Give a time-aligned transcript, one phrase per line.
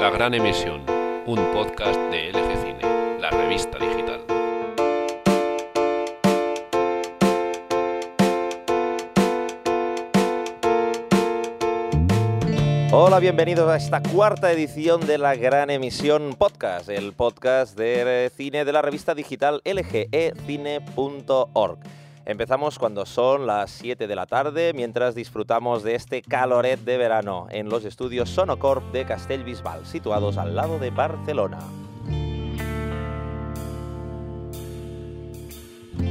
[0.00, 0.84] La Gran Emisión,
[1.26, 4.20] un podcast de LG Cine, la revista digital.
[12.92, 18.64] Hola, bienvenidos a esta cuarta edición de la Gran Emisión Podcast, el podcast de cine
[18.64, 20.78] de la revista digital lgecine.org.
[22.28, 27.46] Empezamos cuando son las 7 de la tarde, mientras disfrutamos de este caloret de verano
[27.48, 31.58] en los estudios Sonocorp de Castellbisbal, situados al lado de Barcelona.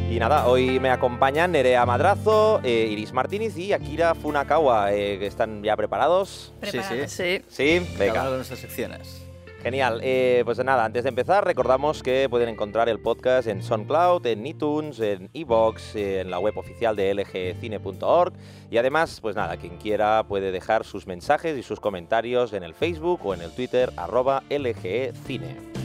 [0.09, 4.91] Y nada, hoy me acompañan Nerea Madrazo, eh, Iris Martínez y Akira Funakawa.
[4.93, 6.51] Eh, que ¿Están ya preparados?
[6.63, 7.07] Sí, sí.
[7.07, 7.41] Sí.
[7.47, 8.21] Sí, Cada venga.
[8.21, 9.26] una de nuestras secciones.
[9.67, 9.99] Genial.
[10.01, 14.47] Eh, pues nada, antes de empezar, recordamos que pueden encontrar el podcast en SoundCloud, en
[14.47, 18.31] iTunes, en eh, en la web oficial de lgcine.org.
[18.71, 22.75] Y además, pues nada, quien quiera puede dejar sus mensajes y sus comentarios en el
[22.75, 25.76] Facebook o en el Twitter, arroba lgecine.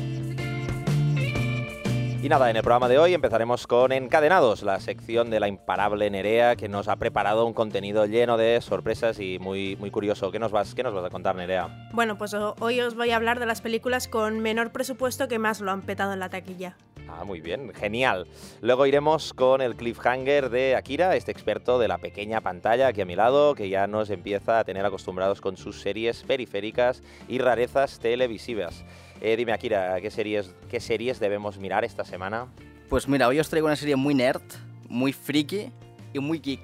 [2.23, 6.09] Y nada, en el programa de hoy empezaremos con Encadenados, la sección de la imparable
[6.09, 10.31] Nerea que nos ha preparado un contenido lleno de sorpresas y muy, muy curioso.
[10.31, 11.89] ¿Qué nos, vas, ¿Qué nos vas a contar, Nerea?
[11.93, 15.61] Bueno, pues hoy os voy a hablar de las películas con menor presupuesto que más
[15.61, 16.77] lo han petado en la taquilla.
[17.09, 18.29] Ah, muy bien, genial.
[18.61, 23.05] Luego iremos con el cliffhanger de Akira, este experto de la pequeña pantalla aquí a
[23.05, 27.99] mi lado, que ya nos empieza a tener acostumbrados con sus series periféricas y rarezas
[27.99, 28.85] televisivas.
[29.25, 32.49] Eh, dime, Akira, ¿qué series, ¿qué series debemos mirar esta semana?
[32.89, 34.43] Pues mira, hoy os traigo una serie muy nerd,
[34.89, 35.71] muy friki
[36.13, 36.61] y muy geek.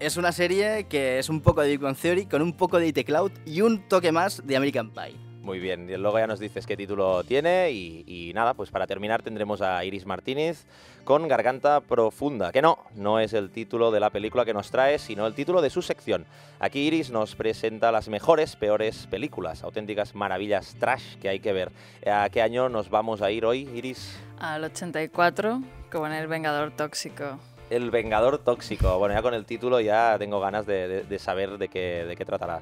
[0.00, 2.88] Es una serie que es un poco de Big Bang Theory con un poco de
[2.88, 5.14] IT Cloud y un toque más de American Pie.
[5.42, 9.22] Muy bien, y luego ya nos dices qué título tiene y, nada, pues para terminar
[9.22, 10.64] tendremos a Iris Martínez
[11.02, 15.00] con Garganta Profunda, que no, no es el título de la película que nos trae,
[15.00, 16.26] sino el título de su sección.
[16.60, 21.72] Aquí Iris nos presenta las mejores, peores películas, auténticas maravillas trash que hay que ver.
[22.06, 24.16] ¿A qué año nos vamos a ir hoy, Iris?
[24.38, 25.60] Al 84,
[25.90, 27.40] con El Vengador Tóxico.
[27.72, 28.98] El Vengador Tóxico.
[28.98, 32.60] Bueno, ya con el título ya tengo ganas de, saber de qué, de qué tratará.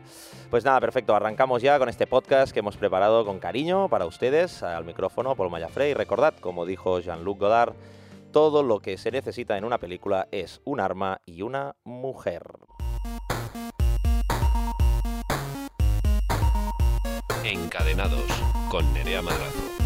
[0.50, 1.16] Pues nada, perfecto.
[1.16, 4.62] Arrancamos ya con este podcast que hemos preparado con cariño para ustedes.
[4.62, 5.94] Al micrófono, Paul Mayafrey.
[5.94, 7.74] Recordad, como dijo Jean-Luc Godard,
[8.30, 12.44] todo lo que se necesita en una película es un arma y una mujer.
[17.42, 18.30] Encadenados,
[18.70, 19.79] con Nerea Madrazo.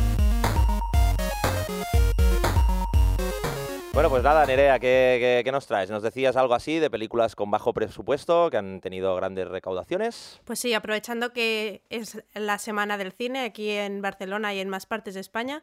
[3.95, 5.89] Bueno, pues nada, Nerea, ¿qué, qué- qué nos traes?
[5.89, 10.41] Nos decías algo así de películas con bajo presupuesto que han tenido grandes recaudaciones.
[10.45, 14.87] Pues sí, aprovechando que es la semana del cine aquí en Barcelona y en más
[14.87, 15.63] partes de España,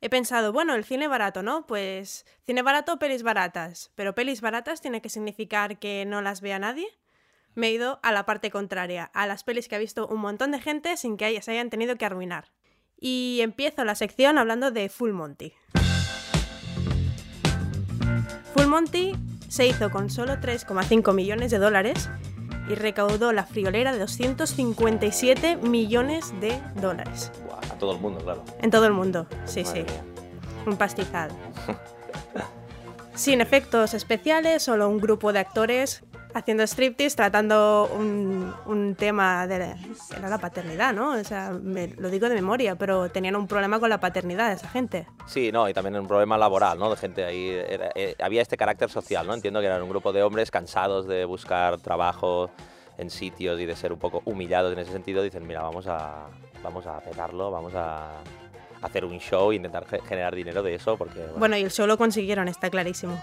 [0.00, 1.66] he pensado, bueno, el cine barato, ¿no?
[1.66, 3.90] Pues cine barato, pelis baratas.
[3.94, 6.86] Pero pelis baratas tiene que significar que no las vea nadie.
[7.54, 10.50] Me he ido a la parte contraria, a las pelis que ha visto un montón
[10.50, 12.52] de gente sin que se hayan tenido que arruinar.
[12.98, 15.52] Y empiezo la sección hablando de Full Monty.
[18.56, 19.12] Full Monty
[19.48, 22.08] se hizo con solo 3,5 millones de dólares
[22.70, 27.30] y recaudó la friolera de 257 millones de dólares.
[27.46, 28.42] Buah, a todo el mundo, claro.
[28.62, 29.92] En todo el mundo, sí, Madre sí.
[29.92, 30.04] mía.
[30.64, 31.30] Un pastizal.
[33.14, 36.02] Sin efectos especiales, solo un grupo de actores
[36.36, 39.76] haciendo striptease, tratando un, un tema de la,
[40.16, 41.12] era la paternidad, ¿no?
[41.12, 44.68] O sea, me- lo digo de memoria, pero tenían un problema con la paternidad esa
[44.68, 45.06] gente.
[45.26, 46.90] Sí, no, y también un problema laboral, ¿no?
[46.90, 47.48] De gente ahí.
[47.48, 49.34] era- eh, había este carácter social, ¿no?
[49.34, 52.50] Entiendo que eran un grupo de hombres cansados de buscar trabajo
[52.98, 55.22] en sitios y de ser un poco humillados en ese sentido.
[55.22, 56.26] Dicen, mira, vamos a,
[56.62, 58.10] vamos a petarlo, vamos a
[58.82, 61.18] hacer un show e intentar ge- generar dinero de eso, porque.
[61.20, 63.18] bueno, Bueno, y el show lo consiguieron, está clarísimo.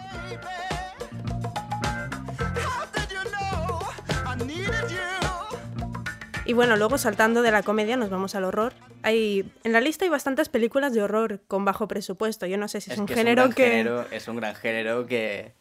[6.46, 8.74] Y bueno, luego saltando de la comedia nos vamos al horror.
[9.02, 12.46] Hay, en la lista hay bastantes películas de horror con bajo presupuesto.
[12.46, 13.78] Yo no sé si es, un que género es un gran que...
[13.78, 15.54] género, es un gran género que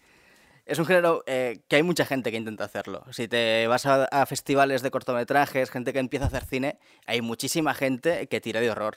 [0.66, 3.04] es un género eh, que hay mucha gente que intenta hacerlo.
[3.12, 7.20] Si te vas a, a festivales de cortometrajes, gente que empieza a hacer cine, hay
[7.20, 8.96] muchísima gente que tira de horror.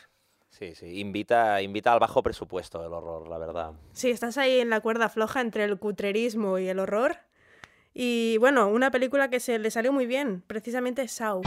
[0.50, 3.74] Sí, sí, invita, invita al bajo presupuesto el horror, la verdad.
[3.92, 7.18] Sí, estás ahí en la cuerda floja entre el cutrerismo y el horror.
[7.97, 11.42] Y bueno, una película que se le salió muy bien, precisamente Saw.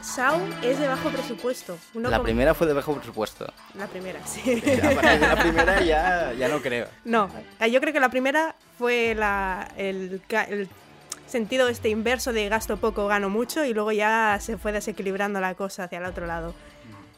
[0.00, 1.76] Saw es de bajo presupuesto.
[1.92, 3.52] Uno la primera fue de bajo presupuesto.
[3.74, 4.40] La primera, sí.
[4.82, 6.88] A partir de la primera ya, ya no creo.
[7.04, 7.28] No,
[7.70, 10.68] yo creo que la primera fue la, el, el
[11.34, 15.56] sentido este inverso de gasto poco, gano mucho y luego ya se fue desequilibrando la
[15.56, 16.54] cosa hacia el otro lado.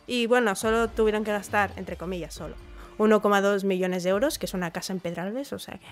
[0.06, 2.54] Y bueno, solo tuvieron que gastar, entre comillas, solo
[2.96, 5.84] 1,2 millones de euros, que es una casa en Pedralbes, o sea que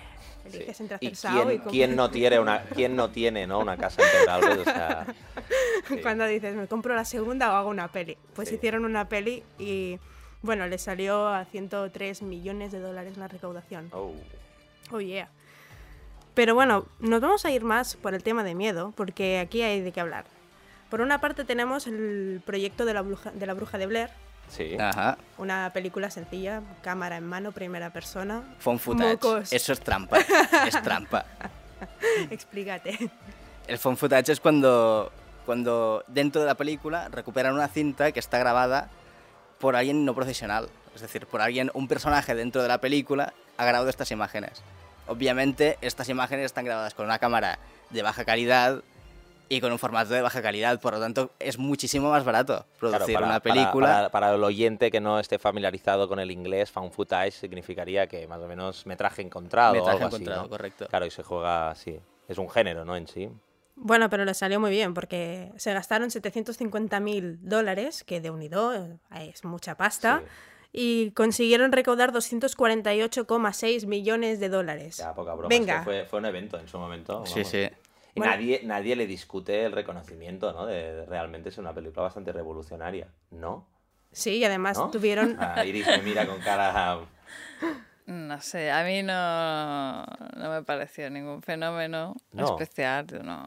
[0.49, 0.57] Sí.
[0.57, 3.59] eliges entre ¿Y hacer Sao quién, y quién no tiene una, quién no tiene ¿no?
[3.59, 4.57] una casa en Pedralbes?
[4.59, 5.05] O sea,
[5.87, 5.97] sí.
[6.01, 8.17] Cuando dices, me compro la segunda o hago una peli.
[8.33, 8.55] Pues Sí.
[8.55, 9.99] hicieron una peli y,
[10.41, 13.89] bueno, le salió a 103 millones de dólares la recaudación.
[13.93, 14.13] Oh.
[14.91, 15.29] Oh, yeah.
[16.35, 19.81] Pero bueno, nos vamos a ir más por el tema de miedo, porque aquí hay
[19.81, 20.25] de qué hablar.
[20.89, 24.09] Por una parte tenemos el proyecto de la bruja de, la bruja de Blair,
[24.47, 24.77] Sí.
[24.79, 25.17] Ajá.
[25.39, 28.43] una película sencilla, cámara en mano, primera persona.
[28.59, 29.13] Phone footage.
[29.13, 29.51] Mocos.
[29.51, 30.19] Eso es trampa.
[30.67, 31.25] es trampa.
[32.29, 33.09] Explícate.
[33.67, 35.11] El phone footage es cuando,
[35.45, 38.89] cuando dentro de la película recuperan una cinta que está grabada
[39.59, 40.69] por alguien no profesional.
[40.93, 44.61] Es decir, por alguien, un personaje dentro de la película ha grabado estas imágenes.
[45.07, 47.59] Obviamente, estas imágenes están grabadas con una cámara
[47.91, 48.81] de baja calidad
[49.47, 50.79] y con un formato de baja calidad.
[50.79, 53.87] Por lo tanto, es muchísimo más barato Claro, producir para- una película.
[53.87, 58.27] Para, para el oyente que no esté familiarizado con el inglés, found footage significaría que
[58.27, 60.49] más o menos metraje encontrado o Metraje así, encontrado, ¿no?
[60.49, 60.87] correcto.
[60.87, 61.99] Claro, y se juega así.
[62.27, 62.95] Es un género, ¿no?
[62.95, 63.29] En sí.
[63.75, 68.73] Bueno, pero le salió muy bien porque se gastaron 750 mil dólares, que de unido
[68.73, 68.97] eh,
[69.31, 70.23] es mucha pasta,
[70.77, 74.97] y consiguieron recaudar 248,6 millones de dólares.
[74.97, 75.47] Ya, poca broma.
[75.49, 75.73] Venga.
[75.73, 77.25] es que fue, fue un evento en su momento.
[77.25, 77.47] Sí, vamos.
[77.49, 77.69] sí.
[78.15, 78.33] Y Bueno.
[78.33, 80.65] nadie, nadie le discute el reconocimiento, ¿no?
[80.65, 83.67] De, de realmente es una película bastante revolucionaria, ¿no?
[84.11, 84.89] Sí, y además ¿No?
[84.91, 85.35] tuvieron...
[85.39, 86.99] Ah, Iris me mira con cara...
[88.05, 90.03] No sé, a mí no,
[90.37, 92.45] no me pareció ningún fenómeno No.
[92.59, 93.07] especial.
[93.23, 93.45] No,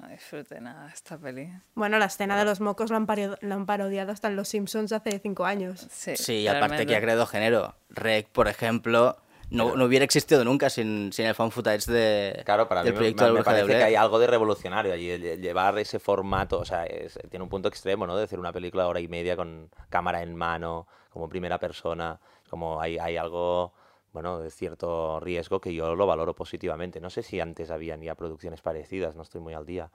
[0.00, 1.50] no disfruté nada de esta peli.
[1.74, 3.06] Bueno, la escena de los mocos la han,
[3.40, 5.86] la han parodiado hasta en Los Simpsons hace cinco años.
[5.90, 7.74] Sí, Sí, y aparte que ha creado género.
[7.90, 9.16] Rec, por ejemplo,
[9.50, 12.94] no, no hubiera existido nunca sin, sin el fan footage de, Claro, para mí del
[12.94, 16.84] proyecto me- de parece que hay algo de revolucionario allí, llevar ese formato, o sea,
[16.86, 18.16] es- tiene un punto extremo, ¿no?
[18.16, 22.20] De hacer una película de hora y media con cámara en mano, como primera persona,
[22.48, 23.72] como hay, hay algo,
[24.12, 27.00] bueno, de cierto riesgo que yo lo valoro positivamente.
[27.00, 29.90] No sé si antes habían ya producciones parecidas, no estoy muy al día.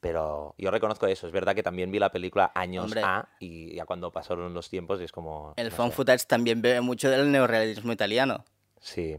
[0.00, 3.02] Pero yo reconozco eso, es verdad que también vi la película años Hombre.
[3.04, 5.54] A y ya cuando pasaron los tiempos es como...
[5.56, 8.44] El no fan footage también bebe mucho del neorealismo italiano.
[8.80, 9.16] Sí.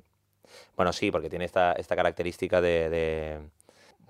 [0.75, 3.49] Bueno, sí, porque tiene esta, esta característica de, de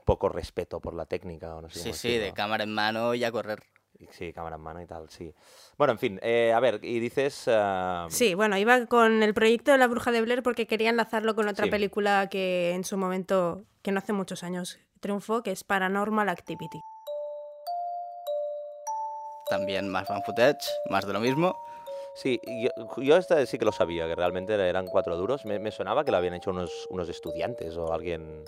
[0.03, 1.55] poco respeto por la técnica.
[1.55, 2.33] O no sé Sí, sí, de decirlo.
[2.33, 3.61] cámara en mano y a correr.
[4.11, 5.33] Sí, cámara en mano y tal, sí.
[5.77, 7.45] Bueno, en fin, eh, a ver, y dices...
[7.47, 11.35] ah, Sí, bueno, iba con el proyecto de la bruja de Blair porque quería enlazarlo
[11.35, 11.71] con otra Sí.
[11.71, 16.79] película que en su momento, que no hace muchos años, triunfó, que es Paranormal Activity.
[19.49, 21.55] También más fan footage, más de lo mismo.
[22.15, 22.69] Sí, yo,
[23.01, 25.45] yo esta sí que lo sabía, que realmente eran cuatro duros.
[25.45, 28.43] Me, me sonaba que lo habían hecho unos, unos estudiantes o alguien...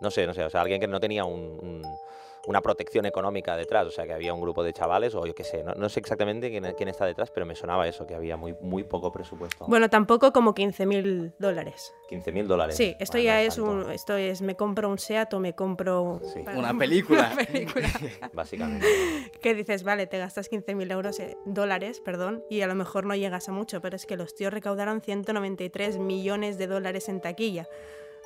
[0.00, 1.98] No sé, no sé, o sea, alguien que no tenía un- un-
[2.46, 5.44] una protección económica detrás, o sea, que había un grupo de chavales o yo qué
[5.44, 8.36] sé, no, no sé exactamente quién, quién está detrás, pero me sonaba eso, que había
[8.36, 9.66] muy, muy poco presupuesto.
[9.66, 11.94] Bueno, tampoco como 15.000 dólares.
[12.10, 12.76] 15.000 dólares.
[12.76, 15.54] Sí, esto Bueno, ya es tanto, un, esto es me compro un Seat o me
[15.54, 16.40] compro Sí.
[16.54, 17.30] Una película.
[17.34, 17.88] una película.
[18.32, 18.86] Básicamente.
[19.42, 23.14] que dices, vale, te gastas 15.000 euros, eh, dólares, perdón, y a lo mejor no
[23.14, 27.68] llegas a mucho, pero es que los tíos recaudaron 193 millones de dólares en taquilla.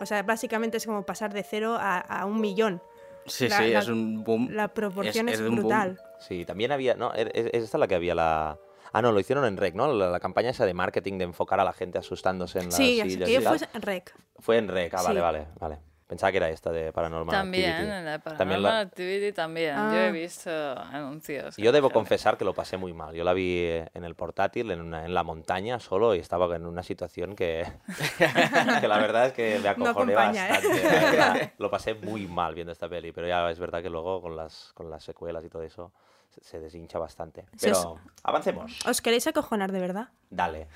[0.00, 2.82] O sea, básicamente es como pasar de cero a, a un millón.
[3.26, 4.48] Sí, La- sí, la- es un boom.
[4.52, 5.60] La proporción Es- es, es un boom.
[5.68, 6.00] brutal.
[6.20, 6.94] Sí, también había.
[6.94, 8.58] No, es, es esta la que había la.
[8.92, 9.92] Ah, no, lo hicieron en REC, ¿no?
[9.92, 13.00] La, la campaña esa de marketing de enfocar a la gente asustándose en las Sí,
[13.00, 14.14] así que fue rec.
[14.38, 15.22] Fue en REC, ah, vale, Sí.
[15.22, 15.78] vale, vale.
[16.06, 17.88] Pensaba que era esta de Paranormal También, Activity.
[18.04, 19.74] la También Paranormal la- Activity también.
[19.74, 20.06] Yo Ah.
[20.06, 21.56] he visto anuncios.
[21.56, 23.14] Yo debo confesar que lo pasé muy mal.
[23.14, 26.54] Yo la vi eh, en el portátil, en, una- en la montaña, solo, y estaba
[26.56, 27.66] en una situación que,
[28.82, 30.16] que la verdad es que me acojoné ¿eh?
[30.16, 31.52] bastante.
[31.58, 34.72] Lo pasé muy mal viendo esta peli, pero ya es verdad que luego con las,
[34.74, 35.90] con las secuelas y todo eso
[36.28, 37.46] se, se deshincha bastante.
[37.56, 38.78] Sí, Pero avancemos.
[38.86, 40.08] ¿Os queréis acojonar de verdad?
[40.28, 40.68] Dale.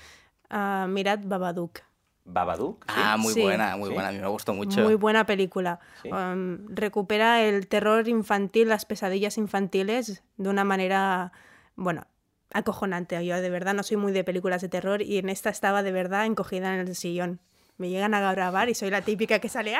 [0.49, 1.81] Ah, mirad Babadook.
[2.31, 2.85] Babadook.
[2.87, 2.93] ¿sí?
[2.95, 3.41] Ah, muy Sí.
[3.41, 3.93] buena, muy Sí.
[3.93, 4.09] buena.
[4.09, 4.81] A mí me gustó mucho.
[4.81, 5.79] Muy buena película.
[6.01, 6.09] Sí.
[6.11, 11.31] Um, recupera el terror infantil, las pesadillas infantiles de una manera,
[11.75, 12.05] bueno,
[12.53, 13.23] acojonante.
[13.25, 15.91] Yo de verdad no soy muy de películas de terror y en esta estaba de
[15.91, 17.39] verdad encogida en el sillón.
[17.77, 19.79] Me llegan a grabar y soy la típica que sale ¡Ah!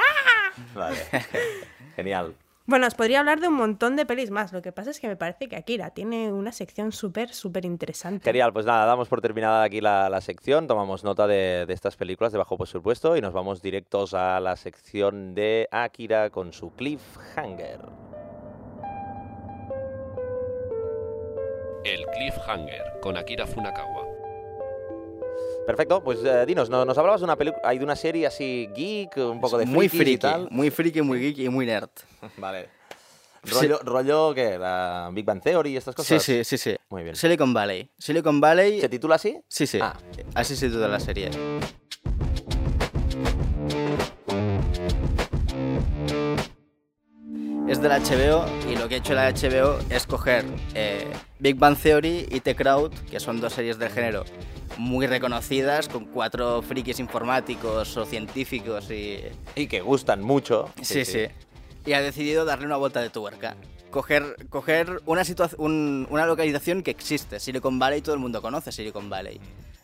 [0.74, 0.98] Vale.
[1.96, 2.36] Genial.
[2.70, 4.54] Bueno, os podría hablar de un montón de pelis más.
[4.54, 8.24] Lo que pasa es que me parece que Akira tiene una sección súper, súper interesante.
[8.24, 11.96] Genial, pues nada, damos por terminada aquí la, la sección, tomamos nota de, de estas
[11.96, 16.72] películas de bajo presupuesto y nos vamos directos a la sección de Akira con su
[16.76, 17.80] cliffhanger.
[21.84, 24.09] El Cliffhanger con Akira Funakawa.
[25.70, 28.68] Perfecto, pues eh, dinos, ¿no- nos hablabas de una película, hay de una serie así
[28.76, 30.48] geek, un poco de muy frikis y friki, tal.
[30.50, 31.92] muy friki, muy geek y muy nerd.
[32.38, 32.70] Vale.
[33.44, 34.58] Rollo, rollo ¿qué?
[34.58, 36.24] La Big Bang Theory y estas Sí, cosas.
[36.24, 36.76] sí, sí, sí.
[36.90, 37.16] Muy bien.
[37.16, 37.88] Silicon Valley.
[38.00, 38.82] Silicon Valley...
[38.82, 39.40] ¿Se titula así?
[39.48, 39.78] Sí, sí.
[39.80, 39.96] Ah.
[40.34, 41.30] Así se titula la serie.
[47.68, 51.06] Es de la HBO y lo que ha hecho la HBO es coger eh,
[51.38, 54.26] Big Bang Theory y The Crowd, que son dos series del género
[54.80, 59.20] muy reconocidas, con cuatro frikis informáticos o científicos y...
[59.56, 60.70] Y que gustan mucho.
[60.82, 61.26] Sí, sí.
[61.86, 63.56] Y ha decidido darle una vuelta de tuerca.
[63.92, 65.24] Coger, coger una,
[65.58, 67.40] un- una localización que existe.
[67.40, 69.40] Silicon Valley, todo el mundo conoce Silicon Valley.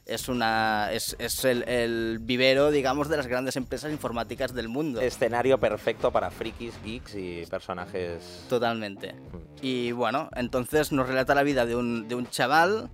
[0.05, 5.01] Es, una, es, es el, el vivero, digamos, de las grandes empresas informáticas del mundo.
[5.01, 8.45] Escenario perfecto para frikis, geeks y personajes.
[8.47, 9.15] Totalmente.
[9.63, 12.91] Y bueno, entonces nos relata la vida de un, de un chaval,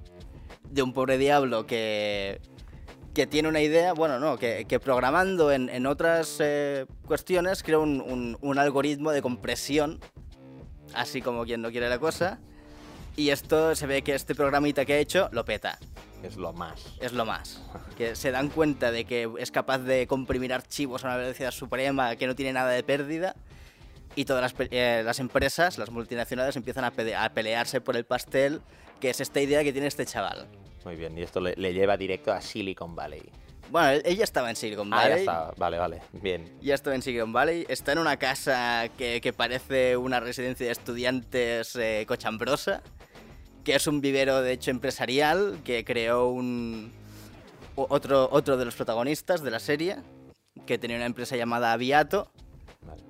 [0.72, 2.42] de un pobre diablo que,
[3.14, 7.80] que tiene una idea, bueno, no, que, que programando en, en otras eh, cuestiones crea
[7.80, 10.00] un, un- un algoritmo de compresión,
[10.94, 12.40] así como quien no quiere la cosa.
[13.18, 15.78] Y esto se ve que este programita que ha hecho lo peta,
[16.24, 16.82] Es lo más.
[17.02, 17.62] es lo más.
[17.98, 22.16] Que se dan cuenta de que es capaz de comprimir archivos a una velocidad suprema,
[22.16, 23.36] que no tiene nada de pérdida.
[24.16, 26.92] Y todas las, eh, las empresas, las multinacionales, empiezan a
[27.34, 28.62] pelearse por el pastel,
[29.02, 30.48] que es esta idea que tiene este chaval.
[30.86, 31.18] Muy bien.
[31.18, 33.22] Y esto le, le lleva directo a Silicon Valley.
[33.70, 35.20] Bueno, ella estaba en Silicon Ah, ya Valley.
[35.22, 35.52] está.
[35.58, 36.02] Vale, vale.
[36.12, 36.58] Bien.
[36.62, 37.66] Ya estaba en Silicon Valley.
[37.70, 42.82] Está en una casa que, que parece una residencia de estudiantes eh, cochambrosa,
[43.64, 46.92] que es un vivero de hecho empresarial que creó un
[47.76, 49.98] otro, otro de los protagonistas de la serie,
[50.66, 52.30] que tenía una empresa llamada Aviato.
[52.82, 53.04] Vale.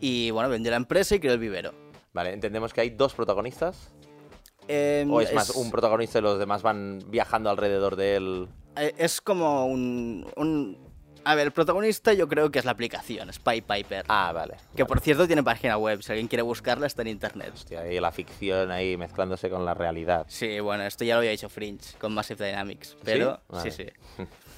[0.00, 1.72] Y bueno, vendió la empresa y creó el vivero.
[2.12, 3.90] Vale, entendemos que hay dos protagonistas.
[4.72, 8.48] Eh, ¿O es más un protagonista y los demás van viajando alrededor de él?
[8.76, 10.78] eh, Es como un, un-
[11.24, 14.04] A ver, el protagonista yo creo que es la aplicación, Spy Piper.
[14.08, 14.54] Ah, vale.
[14.76, 14.86] Que vale.
[14.88, 17.50] por cierto tiene página web, si alguien quiere buscarla está en internet.
[17.52, 20.24] Hostia, ahí la ficción ahí mezclándose con la realidad.
[20.28, 23.70] Sí, bueno, esto ya lo había hecho Fringe con Massive Dynamics, pero Vale.
[23.72, 24.24] sí, sí.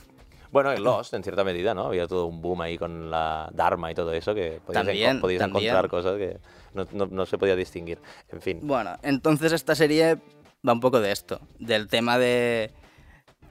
[0.52, 1.86] Bueno, en Lost, en cierta medida, ¿no?
[1.86, 5.40] Había todo un boom ahí con la Dharma y todo eso, que podías, También, podías
[5.40, 5.64] también.
[5.74, 6.38] encontrar cosas que
[6.74, 7.98] no, no- no se podía distinguir.
[8.30, 8.60] En fin.
[8.62, 10.18] Bueno, entonces esta serie
[10.66, 12.70] va un poco de esto, del tema de,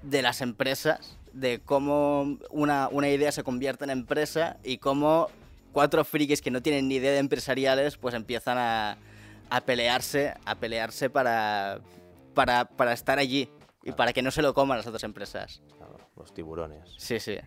[0.04, 5.28] de las empresas, de cómo una, una idea se convierte en empresa y cómo
[5.72, 8.98] cuatro frikis que no tienen ni idea de empresariales pues empiezan a,
[9.50, 11.80] a pelearse, a pelearse para,
[12.36, 13.50] para, para estar allí
[13.84, 15.62] y para que no se lo coman las otras empresas.
[16.16, 16.94] Los tiburones.
[16.98, 17.38] Sí, sí.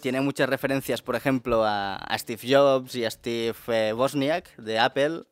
[0.00, 5.24] Tiene muchas referencias, por ejemplo, a, Steve Jobs y a Steve eh, Wozniak de Apple.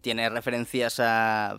[0.00, 1.58] Tiene referencias a...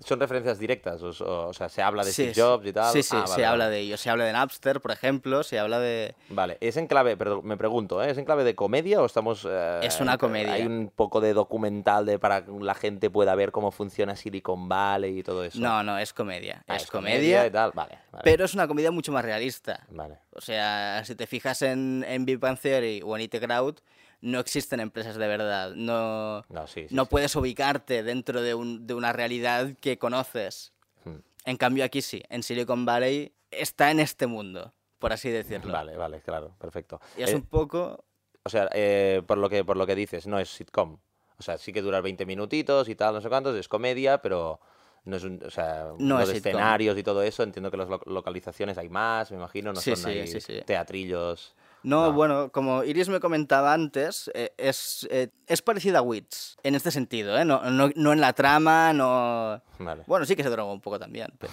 [0.00, 1.02] ¿Son referencias directas?
[1.02, 2.92] O, o- o sea, se habla de Sí, Steve Jobs y tal.
[2.92, 3.76] Sí, sí, Ah, se vale, habla vale.
[3.76, 4.00] de ellos.
[4.00, 6.14] Se habla de Napster, por ejemplo, se habla de...
[6.28, 8.10] Vale, ¿es en clave, pero me pregunto, ¿eh?
[8.10, 9.46] ¿es en clave de comedia o estamos...
[9.48, 10.52] eh, Es una comedia.
[10.52, 14.68] Hay un poco de documental de para que la gente pueda ver cómo funciona Silicon
[14.68, 15.58] Valley y todo eso.
[15.60, 16.64] No, no, es comedia.
[16.68, 17.98] Ah, es, comedia, y tal, vale.
[18.12, 19.80] vale, pero es una comedia mucho más realista.
[19.90, 20.18] Vale.
[20.32, 23.76] O sea, si te fijas en, en Big Bang Theory o en It Crowd,
[24.24, 25.74] no existen empresas de verdad.
[25.74, 27.08] No, No, sí, sí, no sí.
[27.10, 30.72] puedes ubicarte dentro de, un- de una realidad que conoces.
[31.04, 31.18] Hmm.
[31.44, 35.72] En cambio aquí sí, en Silicon Valley está en este mundo, por así decirlo.
[35.72, 37.00] Vale, vale, claro, perfecto.
[37.18, 38.04] Y es Eh, un poco...
[38.46, 40.98] O sea, eh, por, lo que, por lo que dices, no es sitcom.
[41.38, 44.58] O sea, sí que dura 20 minutitos y tal, no sé cuántos, es comedia, pero
[45.04, 45.42] no es un...
[45.44, 46.50] O sea, No los es sitcom.
[46.52, 49.94] escenarios y todo eso, entiendo que las lo- localizaciones hay más, me imagino, no Sí,
[49.94, 50.62] son sí, ahí sí, sí.
[50.64, 51.54] teatrillos...
[51.84, 52.12] No, No.
[52.14, 56.90] bueno, como Iris me comentaba antes, eh, es, eh, es parecida a Wits, en este
[56.90, 57.44] sentido, ¿eh?
[57.44, 59.62] No, no, no en la trama, no...
[59.78, 60.02] Vale.
[60.06, 61.52] Bueno, sí que se droga un poco también, pero...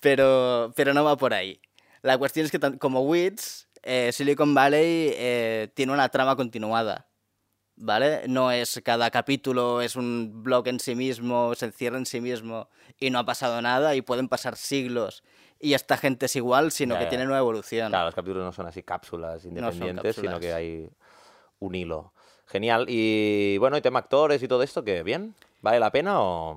[0.00, 1.60] pero, pero no va por ahí.
[2.02, 7.08] La cuestión es que como Wits, eh, Silicon Valley tiene una trama continuada,
[7.74, 8.28] ¿vale?
[8.28, 12.68] No es cada capítulo, es un blog en sí mismo, se encierra en sí mismo
[12.98, 15.22] y no ha pasado nada y pueden pasar siglos
[15.62, 17.08] y esta gente es igual, sino Ya, que ya.
[17.10, 17.88] tienen una evolución.
[17.88, 20.40] Claro, los capítulos no son así cápsulas independientes, sino cápsulas.
[20.40, 20.90] que hay
[21.60, 22.12] un hilo.
[22.46, 22.84] Genial.
[22.88, 25.02] Y bueno, y tema actores y todo esto, ¿qué?
[25.02, 25.34] ¿Bien?
[25.62, 26.50] ¿Vale la pena o...?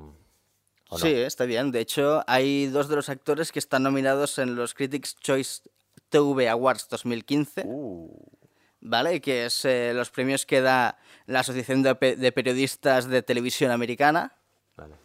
[0.89, 0.97] ¿O no?
[0.97, 1.71] Sí, está bien.
[1.71, 5.61] De hecho, hay dos de los actores que están nominados en los Critics' Choice
[6.09, 7.63] TV Awards 2015.
[7.65, 8.09] Uh,
[8.81, 9.19] ¿vale?
[9.21, 13.71] Que es eh, los premios que da la Asociación de, Pe- de Periodistas de Televisión
[13.71, 14.35] Americana,
[14.77, 14.95] vale.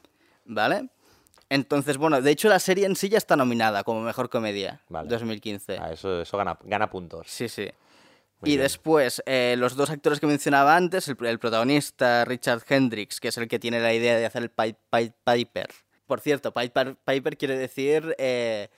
[0.45, 0.89] ¿vale?
[1.51, 5.09] Entonces, bueno, de hecho la serie en sí ya está nominada como Mejor Comedia Vale.
[5.09, 5.79] 2015.
[5.81, 7.27] Ah, eso, eso gana, gana puntos.
[7.29, 7.69] Sí, sí.
[8.41, 8.63] Muy y bien.
[8.63, 13.37] después, eh, los dos actores que mencionaba antes, el, el protagonista Richard Hendricks, que es
[13.37, 15.69] el que tiene la idea de hacer el Pied Pied Piper.
[16.07, 18.69] Por cierto, Pied Pi- Piper quiere decir eh,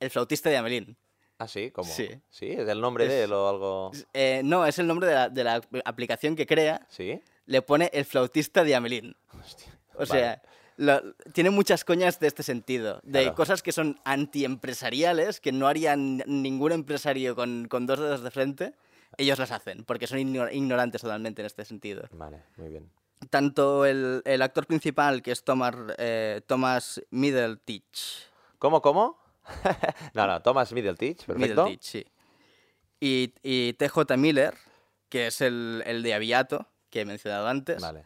[0.00, 0.96] el flautista de Amelín.
[1.38, 1.88] Ah, sí, ¿cómo?
[1.90, 2.08] Sí.
[2.28, 3.92] Sí, es el nombre Es- de él o algo.
[4.12, 6.86] Eh, no, es el nombre de la, de la aplicación que crea.
[6.90, 7.22] Sí.
[7.46, 9.14] Le pone el flautista de Amelín.
[9.38, 9.68] Hostia.
[9.94, 10.42] O sea,
[11.32, 13.00] tiene muchas coñas de este sentido.
[13.02, 13.34] De Claro.
[13.34, 18.74] cosas que son antiempresariales, que no harían ningún empresario con, con dos dedos de frente.
[19.18, 22.08] Ellos las hacen, porque son igno- ignorantes totalmente en este sentido.
[22.12, 22.90] Vale, muy bien.
[23.30, 28.26] Tanto el, el actor principal, que es Thomas, eh, Thomas Middletich,
[28.58, 29.18] ¿Cómo, cómo?
[30.14, 31.64] no, no, Thomas Middletich, perfecto.
[31.64, 32.06] Middletich, sí.
[33.00, 34.54] Y, y TJ Miller,
[35.08, 37.80] que es el, el de Aviato, que he mencionado antes.
[37.80, 38.04] Vale.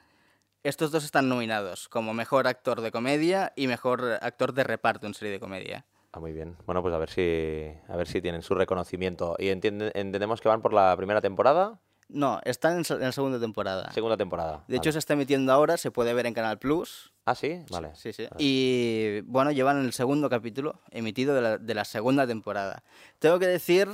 [0.62, 5.14] Estos dos están nominados como mejor actor de comedia y mejor actor de reparto en
[5.14, 5.86] serie de comedia.
[6.12, 6.56] Ah, muy bien.
[6.66, 9.36] Bueno, pues a ver si, a ver si tienen su reconocimiento.
[9.38, 13.90] Y entiende- entendemos que van por la primera temporada, No, están en, la segunda temporada.
[13.92, 14.64] segunda temporada.
[14.66, 17.12] De hecho, se está emitiendo ahora, se puede ver en Canal Plus.
[17.24, 17.92] Ah, sí, vale.
[17.94, 18.24] Sí, sí.
[18.24, 18.34] Vale.
[18.38, 22.82] Y bueno, llevan el segundo capítulo emitido de la, de la segunda temporada.
[23.20, 23.88] Tengo que decir,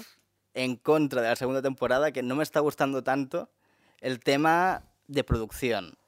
[0.55, 3.51] en contra de la segunda temporada, que no me está gustando tanto
[4.01, 5.99] el tema de producción.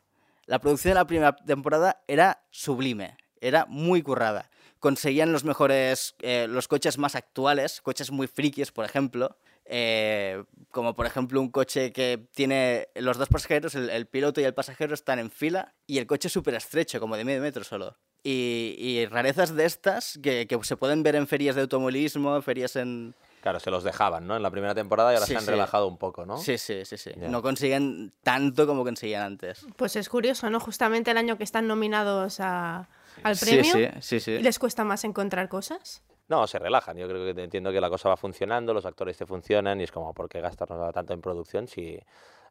[0.48, 4.50] La producción de la primera temporada era sublime, era muy currada.
[4.78, 9.36] Conseguían los mejores, eh, los coches más actuales, coches muy frikis, por ejemplo.
[9.66, 14.54] eh, como por ejemplo un coche que tiene los dos pasajeros, el, piloto y el
[14.54, 17.98] pasajero están en fila y el coche es súper estrecho, como de medio metro solo.
[18.24, 22.74] Y, y rarezas de estas que, que se pueden ver en ferias de automovilismo, ferias
[22.76, 23.14] en...
[23.48, 24.36] Claro, se los dejaban, ¿no?
[24.36, 25.50] En la primera temporada y ahora Sí, se han sí.
[25.52, 26.36] relajado un poco, ¿no?
[26.36, 27.12] Sí, sí, sí, sí.
[27.16, 29.64] No consiguen tanto como conseguían antes.
[29.76, 30.60] Pues es curioso, ¿no?
[30.60, 32.90] Justamente el año que están nominados a-
[33.22, 34.38] al premio, sí, sí, sí.
[34.38, 36.02] ¿les cuesta más encontrar cosas?
[36.28, 36.98] No, se relajan.
[36.98, 39.92] Yo creo que entiendo que la cosa va funcionando, los actores te funcionan y es
[39.92, 41.98] como, ¿por qué gastarnos tanto en producción si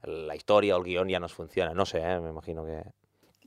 [0.01, 1.75] la historia o el guion ya nos funciona?
[1.75, 2.19] No sé, ¿eh?
[2.19, 2.81] me imagino que...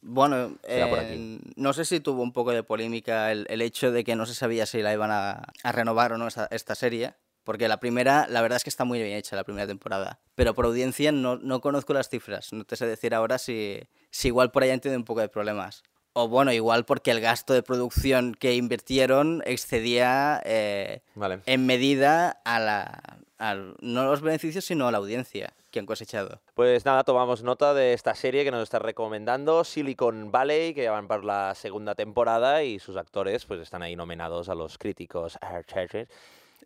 [0.02, 4.16] Bueno, eh, no sé si tuvo un poco de polémica el, el hecho de que
[4.16, 7.12] no se sabía si la iban a, a renovar o no esta, esta serie.
[7.44, 10.20] Porque la primera, la verdad es que está muy bien hecha la primera temporada.
[10.34, 12.52] Pero por audiencia no, no conozco las cifras.
[12.52, 13.80] No te sé decir ahora si,
[14.10, 15.82] si igual por ahí han tenido un poco de problemas.
[16.12, 21.40] O bueno, igual porque el gasto de producción que invirtieron excedía eh, Vale.
[21.46, 23.00] en medida a la,
[23.38, 26.42] al- no los beneficios, sino a la audiencia que han cosechado.
[26.54, 30.90] Pues nada, tomamos nota de esta serie que nos está recomendando, Silicon Valley, que ya
[30.90, 35.38] van por la segunda temporada y sus actores pues están ahí nominados a los críticos.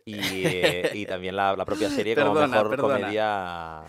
[0.07, 2.99] Y, eh, y también la, la propia serie como Perdona, mejor perdona.
[2.99, 3.83] comedia.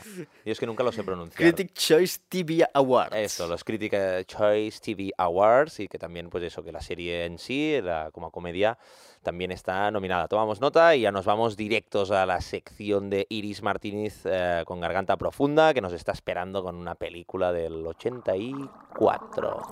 [0.46, 1.52] Yo es que nunca lo sé pronunciar.
[1.52, 3.14] Critic Choice TV Awards.
[3.14, 7.26] Eso, los Critic eh, Choice TV Awards y que también, pues eso, que la serie
[7.26, 8.79] en sí, la- como comedia,
[9.22, 10.26] también está nominada.
[10.29, 14.81] Tomamos nota y ya nos vamos directos a la sección de Iris Martínez eh, con
[14.81, 19.62] Garganta Profunda, que nos está esperando con una película del 84.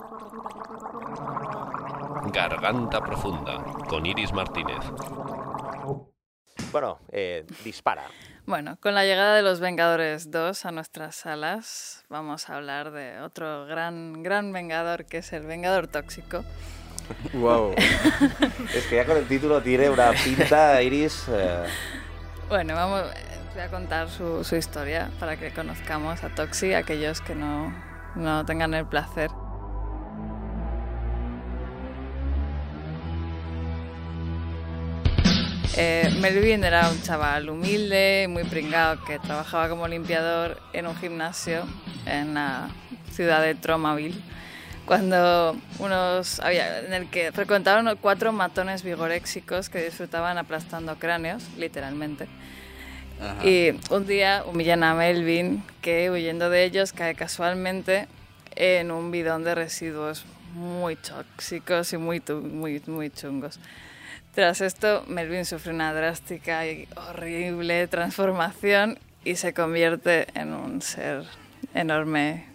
[2.33, 4.77] Garganta Profunda, con Iris Martínez.
[6.71, 8.03] Bueno, eh, dispara.
[8.45, 13.19] Bueno, con la llegada de los Vengadores 2 a nuestras salas, vamos a hablar de
[13.21, 16.43] otro gran, gran Vengador que es el Vengador Tóxico.
[17.33, 17.75] Wow.
[18.73, 21.25] Es que ya con el título tiene una pinta, Iris.
[21.29, 21.65] eh,
[22.49, 27.21] Bueno, vamos, eh, voy a contar su, su historia para que conozcamos a Toxi, aquellos
[27.21, 27.71] que no,
[28.15, 29.29] no tengan el placer.
[35.77, 41.65] Eh, Melvin era un chaval humilde, muy pringado, que trabajaba como limpiador en un gimnasio
[42.05, 42.69] en la
[43.11, 44.17] ciudad de Tromaville,
[44.85, 52.27] cuando unos había, en el que frecuentaban cuatro matones vigoréxicos que disfrutaban aplastando cráneos, literalmente.
[53.19, 53.45] Ajá.
[53.45, 58.07] Y un día humillan a Melvin, que huyendo de ellos cae casualmente
[58.55, 63.59] en un bidón de residuos muy tóxicos y muy, muy, muy chungos.
[64.35, 71.23] Tras esto, Melvin sufre una drástica y horrible transformación y se convierte en un ser
[71.73, 72.45] enorme,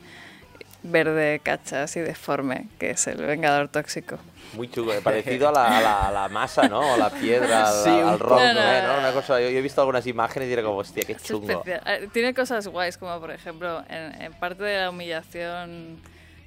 [0.83, 4.19] verde, cachas y deforme, que es el Vengador Tóxico.
[4.53, 6.81] muy chulo, eh, parecido a la, a la- a la masa, ¿no?
[6.95, 8.43] O la piedra, al, Sí, al rock, poco.
[8.45, 8.83] ¿eh?
[8.87, 8.99] ¿no?
[8.99, 11.63] Una cosa, yo, yo he visto algunas imágenes y era como, hostia, qué chungo.
[11.67, 15.99] Eh, Tiene cosas guays, como por ejemplo, en, en parte de la humillación,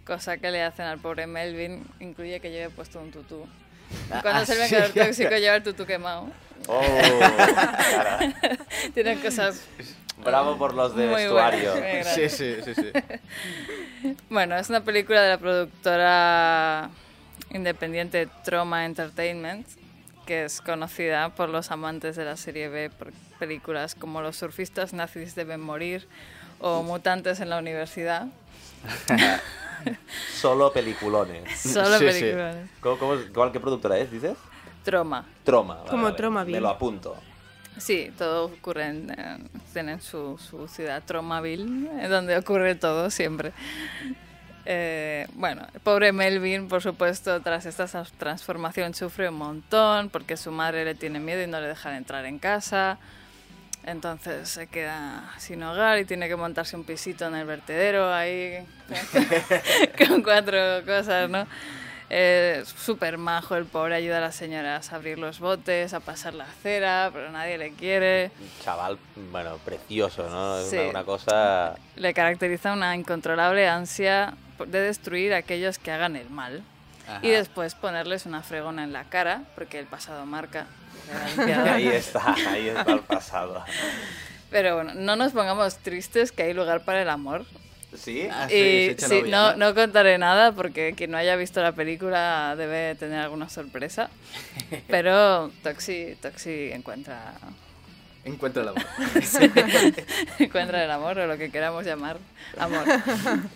[0.06, 3.48] cosa que le hacen al pobre Melvin, incluye que lleve puesto un tutú.
[3.92, 4.62] Y Cuando Ah, es el sí.
[4.62, 6.28] vengador tóxico, lleva el tutú quemado.
[6.68, 6.82] Oh,
[7.20, 8.20] cara.
[8.94, 9.62] Tiene cosas.
[10.24, 11.72] Bravo por los de muy vestuario.
[11.74, 12.92] buenas, muy Sí, sí, sí, sí.
[14.30, 16.90] Bueno, es una película de la productora
[17.52, 19.68] independiente Troma Entertainment,
[20.26, 24.94] que es conocida por los amantes de la serie B por películas como Los surfistas
[24.94, 26.08] nazis deben morir
[26.60, 28.28] o Mutantes en la universidad.
[30.34, 31.60] Solo peliculones.
[31.60, 32.20] Solo Sí, sí.
[32.22, 32.56] películas.
[32.82, 34.38] ¿Cómo, cómo- cuál, ¿Qué productora es, dices?
[34.84, 35.26] Troma.
[35.44, 35.76] Troma.
[35.76, 36.16] vale, Como vale.
[36.16, 36.58] Tromaville.
[36.58, 37.16] Me lo apunto.
[37.78, 43.52] Sí, todo ocurre en, en- tienen su, su ciudad Tromaville, eh, donde ocurre todo siempre.
[44.66, 47.86] Eh, bueno, el pobre Melvin, por supuesto, tras esta
[48.18, 52.26] transformación sufre un montón porque su madre le tiene miedo y no le deja entrar
[52.26, 52.98] en casa.
[53.86, 58.66] Entonces se queda sin hogar y tiene que montarse un pisito en el vertedero ahí
[60.08, 61.46] con cuatro cosas, ¿no?
[62.10, 66.34] Es súper majo el pobre, ayuda a las señoras a abrir los botes, a pasar
[66.36, 68.30] la acera, pero nadie le quiere.
[68.40, 69.00] Un chaval,
[69.32, 70.60] bueno, precioso, ¿no?
[70.60, 70.78] Es Sí.
[70.78, 71.76] una, una cosa...
[71.96, 76.62] Le caracteriza una incontrolable ansia de destruir a aquellos que hagan el mal
[77.08, 77.20] Ajá.
[77.24, 80.68] y después ponerles una fregona en la cara, porque el pasado marca.
[81.38, 83.64] Ahí está, ahí está el pasado.
[84.50, 87.46] Pero bueno, no nos pongamos tristes que hay lugar para el amor.
[87.96, 88.28] ¿Sí?
[88.32, 92.96] Ah, sí, novia, no, no contaré nada porque quien no haya visto la película debe
[92.96, 94.10] tener alguna sorpresa.
[94.88, 97.34] Pero Toxi, Toxi encuentra,
[98.26, 98.84] Encuentro el amor.
[100.40, 102.18] encuentra el amor o lo que queramos llamar
[102.58, 102.84] amor.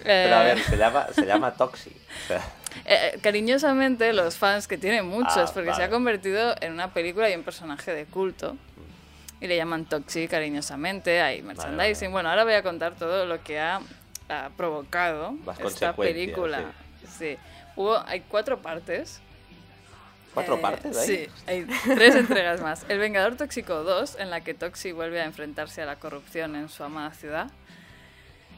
[0.03, 1.89] Pero a Eh, ver, se llama, se llama Toxi.
[1.89, 2.41] O sea,
[2.86, 5.84] Eh, cariñosamente, los fans, que tienen muchos, Ah, porque se vale.
[5.86, 8.56] ha convertido en una película y un personaje de culto.
[9.39, 12.08] Y le llaman Toxi cariñosamente, hay merchandising.
[12.08, 12.12] vale.
[12.12, 13.80] Bueno, ahora voy a contar todo lo que ha,
[14.30, 15.34] ha provocado
[15.65, 16.63] esta película.
[17.17, 17.38] Sí.
[17.75, 19.21] Hubo, hay cuatro partes.
[20.38, 21.08] ¿Cuatro Eh, partes ahí?
[21.08, 22.86] Sí, hay tres entregas más.
[22.89, 26.69] El Vengador Tóxico 2, en la que Toxi vuelve a enfrentarse a la corrupción en
[26.69, 27.50] su amada ciudad.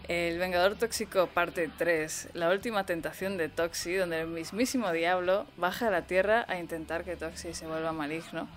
[0.09, 5.87] El Vengador Tóxico parte 3, la última tentación de Toxi, donde el mismísimo diablo baja
[5.87, 8.49] a la Tierra a intentar que Toxi se vuelva maligno.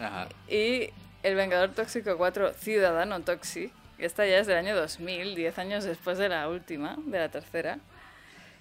[0.00, 0.26] Ajá.
[0.48, 0.90] Y
[1.22, 5.84] el Vengador Tóxico 4, Ciudadano Toxi, que esta ya es del año 2000, 10 años
[5.84, 7.78] después de la última, de la tercera,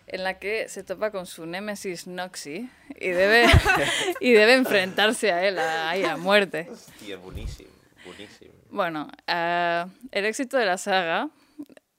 [0.08, 3.46] en la que se topa con su némesis Noxy y debe,
[4.22, 6.67] y debe enfrentarse a él, a, ahí a muerte.
[6.72, 7.70] Hostia, buenísimo,
[8.06, 8.52] buenísimo.
[8.70, 11.30] Bueno, ah, el éxito de la saga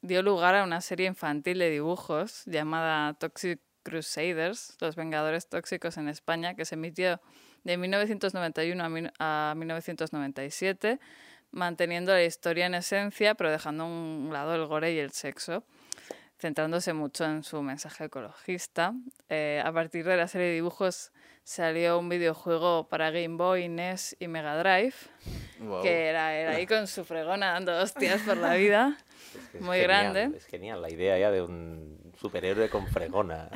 [0.01, 6.09] dio lugar a una serie infantil de dibujos llamada Toxic Crusaders, Los Vengadores Tóxicos en
[6.09, 7.21] España, que se emitió
[7.65, 10.99] de 1991 a, mil- a 1997,
[11.51, 15.65] manteniendo la historia en esencia, pero dejando a un lado el gore y el sexo,
[16.39, 18.95] centrándose mucho en su mensaje ecologista.
[19.29, 21.13] Eh, a partir de la serie de dibujos
[21.45, 24.95] salió un videojuego para Game Boy, NES y Mega Drive
[25.61, 25.83] Wow.
[25.83, 28.97] que era, era ahí con su fregona dando hostias por la vida.
[29.35, 30.37] Es que es Muy genial, grande.
[30.39, 33.49] Es genial la idea ya de un superhéroe con fregona.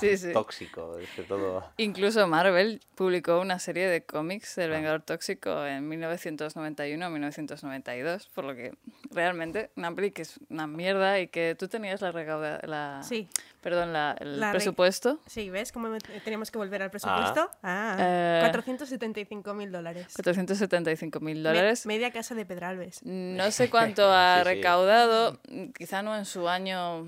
[0.00, 0.32] Sí, sí.
[0.32, 1.64] Tóxico, es que todo...
[1.76, 4.76] Incluso Marvel publicó una serie de cómics del Ah.
[4.76, 8.72] Vengador Tóxico en 1991 o 1992, por lo que
[9.10, 13.28] realmente una peli que es una mierda y que tú tenías la recauda la Sí,
[13.60, 15.20] perdón, la, el La re- presupuesto.
[15.26, 15.88] sí, ¿ves cómo
[16.24, 17.50] teníamos que volver al presupuesto?
[17.62, 18.38] Ah, Eh.
[18.40, 20.06] 475 mil dólares.
[20.14, 21.84] 475 mil Me- dólares.
[21.86, 23.00] media casa de Pedralbes.
[23.04, 24.54] No sé cuánto ha Sí, sí.
[24.54, 25.38] recaudado,
[25.76, 27.06] quizá no en su año,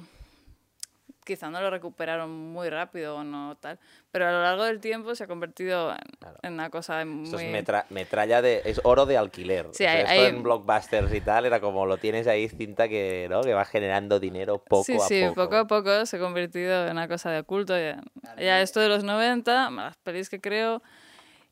[1.28, 3.78] quizá no lo recuperaron muy rápido o no tal,
[4.10, 6.38] pero a lo largo del tiempo se ha convertido en, Claro.
[6.42, 7.24] en una cosa muy...
[7.24, 8.62] Esto es metra- metralla de...
[8.64, 9.66] es oro de alquiler.
[9.66, 12.48] Sí, O sea, hay- esto hay- en blockbusters y tal era como lo tienes ahí
[12.48, 13.42] cinta que, ¿no?
[13.42, 15.44] que va generando dinero poco sí, a sí, poco.
[15.44, 17.78] poco a poco se ha convertido en una cosa de culto.
[17.78, 18.00] Ya,
[18.38, 20.82] ya esto de los 90, las pelis que creo,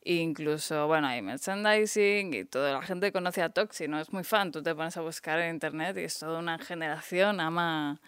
[0.05, 4.53] incluso, bueno, hay merchandising y toda la gente conoce a Toxi, no es muy fan.
[4.53, 8.01] Tú te pones a buscar en internet y es toda una generación ama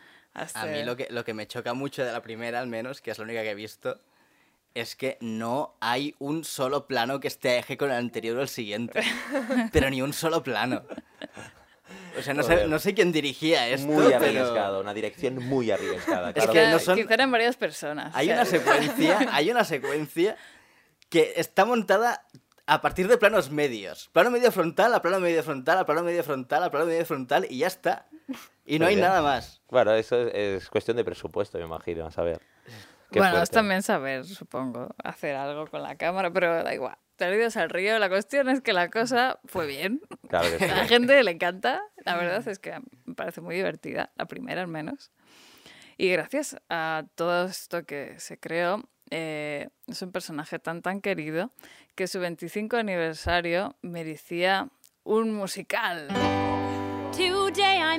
[0.54, 3.00] a, A mí lo que, lo que me choca mucho de la primera, al menos,
[3.00, 4.00] que es la única que he visto,
[4.74, 8.42] es que no hay un solo plano que esté a eje con el anterior o
[8.42, 9.00] el siguiente.
[9.72, 10.82] Pero ni un solo plano.
[12.18, 15.70] O sea, no sé, no sé quién dirigía esto, Muy pero arriesgado, una dirección muy
[15.70, 16.30] arriesgada.
[16.30, 18.14] Es Claro que que no son- quizá eran varias personas.
[18.14, 20.36] hay o sea, una secuencia, hay una secuencia
[21.08, 22.26] que está montada
[22.66, 24.10] a partir de planos medios.
[24.12, 27.46] Plano medio frontal, a plano medio frontal, a plano medio frontal, a plano medio frontal
[27.48, 28.06] y ya está.
[28.70, 29.08] Y no Muy hay bien.
[29.08, 29.62] nada más.
[29.70, 32.38] Bueno, eso es, es cuestión de presupuesto, me imagino, a saber.
[33.10, 33.54] Qué bueno, es fuerte.
[33.54, 36.98] también saber, supongo, hacer algo con la cámara, pero da igual.
[37.16, 40.02] Perdidos al río, la cuestión es que la cosa fue bien.
[40.28, 40.70] Claro que sí.
[40.70, 41.80] A la gente le encanta.
[42.04, 45.10] La verdad es que me parece muy divertida, la primera al menos.
[45.96, 51.52] Y gracias a todo esto que se creó, eh, es un personaje tan tan querido
[51.94, 54.68] que su 25 aniversario merecía
[55.04, 56.08] un musical.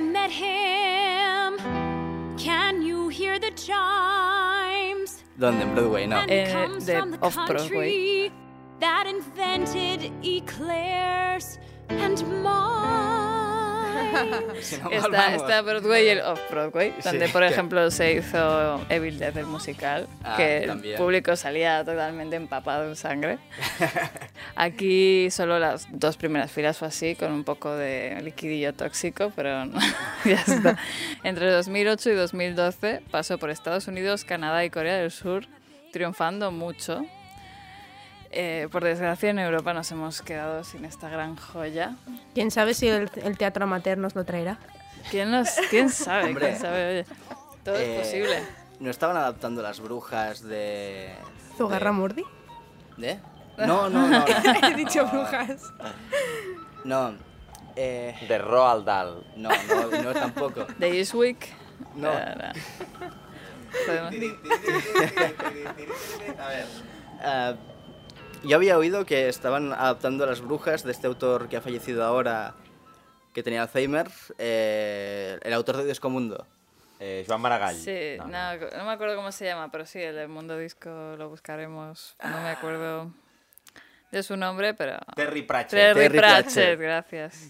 [0.00, 2.36] I met him.
[2.38, 5.22] Can you hear the chimes?
[5.38, 5.62] ¿Dónde?
[5.62, 6.16] En Broadway, no.
[6.16, 7.68] And Eh, comes de from the Off-Broadway.
[7.68, 8.32] country
[8.80, 11.58] that invented eclairs
[11.88, 13.29] and Si no,
[14.90, 19.36] Está, está Broadway y el Off-Broadway, Sí, donde, por que- ejemplo, se hizo Evil Dead,
[19.36, 20.96] el musical, Ah, que el también.
[20.96, 23.38] público salía totalmente empapado en sangre.
[24.56, 29.64] Aquí solo las dos primeras filas fue así, con un poco de liquidillo tóxico, pero
[29.66, 29.78] no,
[30.24, 30.76] ya está.
[31.24, 35.46] Entre 2008 y 2012 pasó por Estados Unidos, Canadá y Corea del Sur,
[35.92, 37.04] triunfando mucho.
[38.32, 41.96] Eh, por desgracia, en Europa nos hemos quedado sin esta gran joya.
[42.34, 44.58] ¿Quién sabe si el, el teatro amateur nos lo traerá?
[45.10, 46.26] ¿Quién, nos, quién sabe?
[46.28, 46.48] Hombre.
[46.50, 46.88] ¿Quién sabe?
[46.90, 47.06] Oye,
[47.64, 48.42] todo Eh, es posible.
[48.78, 51.12] ¿No estaban adaptando las brujas de.
[51.56, 52.24] ¿Zugarra de- Murdi?
[52.96, 53.18] ¿De?
[53.58, 54.24] No, no, no.
[54.68, 55.62] He dicho brujas.
[56.84, 57.14] No.
[57.76, 59.24] Eh, De Roald Dahl.
[59.36, 60.66] no, no, no tampoco.
[60.78, 61.48] De Eastwick.
[61.96, 62.10] No.
[62.18, 62.52] Eh, no.
[63.86, 64.14] Podemos-
[67.22, 67.54] Ah,
[68.44, 72.54] yo había oído que estaban adaptando las brujas de este autor que ha fallecido ahora,
[73.34, 76.46] que tenía Alzheimer, eh, el autor de Disco Mundo.
[76.98, 77.74] Eh, Joan Maragall.
[77.74, 78.66] Sí, No, no, no.
[78.76, 82.16] no me acuerdo cómo se llama, pero sí, el del mundo disco lo buscaremos.
[82.22, 83.10] No me acuerdo
[84.12, 84.98] de su nombre, pero...
[85.16, 85.70] Terry Pratchett.
[85.70, 86.80] Terry, Terry Pratchett, Pratchett.
[86.80, 87.48] gracias.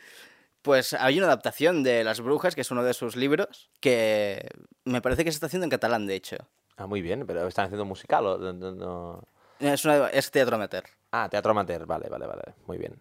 [0.63, 4.47] Pues hay una adaptación de Las Brujas, que es uno de sus libros, que
[4.85, 6.37] me parece que se está haciendo en catalán, de hecho.
[6.77, 9.25] Ah, muy bien, pero ¿están haciendo musical o no- no- no?
[9.61, 10.85] Es, una- es teatro amateur.
[11.13, 12.99] Ah, teatro amateur, vale, vale, vale, muy bien.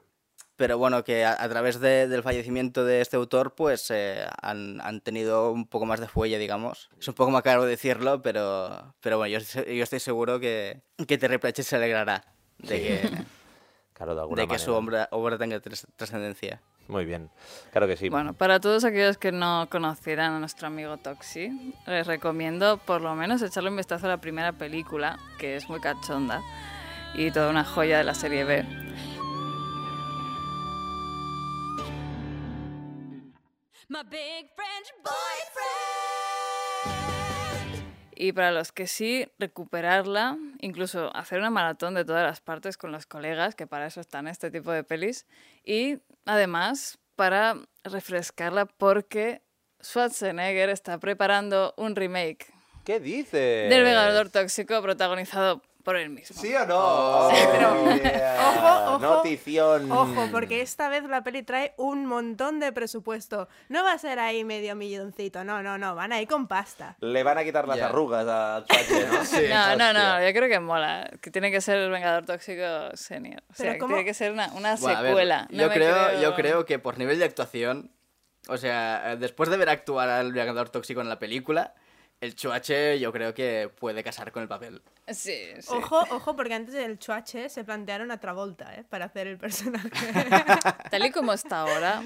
[0.55, 4.81] Pero bueno, que a, a través de- del fallecimiento de este autor, pues eh, han,
[4.81, 6.89] han tenido un poco más de fuelle, digamos.
[6.99, 11.37] Es un poco macabro decirlo, pero, pero bueno, yo, yo estoy seguro que, que Terry
[11.37, 12.25] Pratchett se alegrará
[12.57, 13.09] de que,
[13.93, 14.59] Claro, de de que manera.
[14.59, 16.61] su obra, obra tenga tras- trascendencia.
[16.89, 17.29] Muy bien,
[17.71, 18.09] claro que sí.
[18.09, 23.13] Bueno, para todos aquellos que no conocieran a nuestro amigo Toxi, les recomiendo por lo
[23.13, 26.41] menos echarle un vistazo a la primera película, que es muy cachonda
[27.13, 28.88] y toda una joya de la serie B.
[38.21, 42.91] Y para los que sí, recuperarla, incluso hacer una maratón de todas las partes con
[42.91, 45.25] los colegas, que para eso están este tipo de pelis.
[45.63, 47.55] Y además, para
[47.85, 49.41] refrescarla porque
[49.81, 52.47] Schwarzenegger está preparando un remake
[52.83, 56.39] ¿Qué del Vengador Tóxico protagonizado por él mismo.
[56.39, 57.31] ¿Sí o no?
[57.31, 58.35] Sí, pero- Yeah.
[58.47, 58.99] Ojo, ojo.
[58.99, 59.91] Notición.
[59.91, 63.47] Ojo, porque esta vez la peli trae un montón de presupuesto.
[63.69, 66.95] No va a ser ahí medio milloncito, no, no, no, van ahí con pasta.
[66.99, 69.25] Le van a quitar las arrugas a Schwarzenegger, ¿no?
[69.25, 69.45] Sí.
[69.49, 71.09] No, no, no, yo creo que mola.
[71.21, 73.41] Que tiene que ser el Vengador Tóxico senior.
[73.49, 75.47] O sea, tiene que ser una, una Bueno, a ver, secuela.
[75.49, 77.91] No yo, me creo, yo creo que por nivel de actuación,
[78.47, 81.73] o sea, después de ver actuar al Vengador Tóxico en la película,
[82.21, 84.81] el Chuache yo creo que puede casar con el papel.
[85.07, 85.67] Sí, sí.
[85.69, 88.83] Ojo, ojo, porque antes del Chuache se plantearon a Travolta, ¿eh?
[88.89, 89.89] Para hacer el personaje.
[90.91, 92.03] Tal y como está ahora,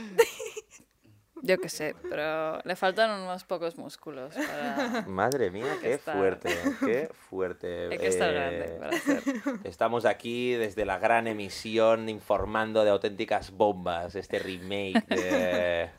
[1.42, 5.02] yo qué sé, pero le faltan unos pocos músculos para...
[5.08, 7.88] Madre mía, qué fuerte, qué fuerte.
[7.92, 9.24] Hay que estar Eh, grande para hacer.
[9.66, 15.90] Estamos aquí desde la gran emisión informando de auténticas bombas, este remake de-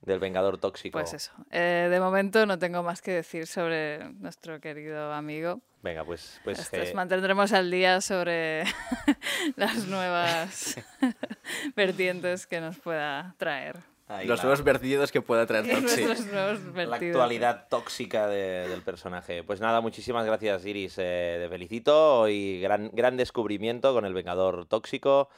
[0.00, 0.98] del Vengador Tóxico.
[0.98, 1.32] Pues eso.
[1.50, 5.60] Eh, de momento no tengo más que decir sobre nuestro querido amigo.
[5.82, 8.64] Venga, pues, pues eh, mantendremos al día sobre
[9.56, 10.76] las nuevas
[11.76, 13.78] vertientes que nos pueda traer.
[14.08, 16.04] ahí Los la- nuevos vertidos que pueda traer Toxi.
[16.04, 19.42] Nuestros nuevos la actualidad tóxica de- del personaje.
[19.42, 24.66] Pues nada, muchísimas gracias Iris, eh, te felicito y gran, gran descubrimiento con el Vengador
[24.66, 25.28] Tóxico.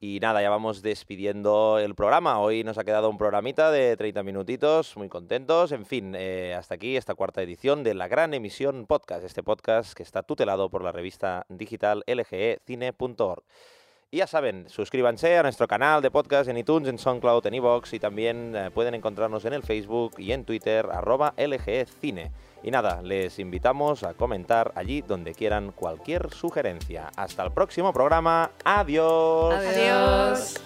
[0.00, 2.38] Y nada, ya vamos despidiendo el programa.
[2.38, 5.72] Hoy nos ha quedado un programita de 30 minutitos, muy contentos.
[5.72, 9.94] En fin, eh, hasta aquí esta cuarta edición de la gran emisión podcast, este podcast
[9.94, 13.44] que está tutelado por la revista digital E lgecine.org.
[14.10, 17.94] Y ya saben, suscríbanse a nuestro canal de podcast en iTunes, en SoundCloud, en iVoox
[17.94, 22.30] y también eh, pueden encontrarnos en el Facebook y en Twitter, arroba LGEcine.
[22.64, 27.10] Y nada, les invitamos a comentar allí donde quieran cualquier sugerencia.
[27.14, 28.52] Hasta el próximo programa.
[28.64, 29.54] Adiós.
[29.54, 30.62] Adiós.